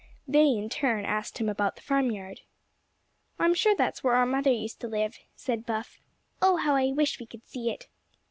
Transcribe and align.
They, 0.27 0.47
in 0.49 0.67
turn, 0.67 1.05
asked 1.05 1.37
him 1.37 1.47
about 1.47 1.75
the 1.75 1.83
farmyard. 1.83 2.41
"I'm 3.37 3.51
just 3.51 3.61
sure 3.61 3.75
that's 3.75 4.03
where 4.03 4.15
our 4.15 4.25
mother 4.25 4.49
used 4.51 4.79
to 4.81 4.87
live," 4.87 5.19
said 5.35 5.63
Buff. 5.67 5.99
"Oh, 6.41 6.55
how 6.55 6.75
I 6.75 6.87
wish 6.87 7.19
we 7.19 7.27
could 7.27 7.45
see 7.45 7.69
it." 7.69 7.87